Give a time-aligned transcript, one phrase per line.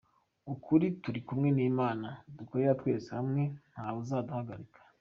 [0.53, 2.07] Ukuri, turi kumwe n’Imana,
[2.37, 4.79] dukorera twese hamwe, ntawe uzaduhagarika.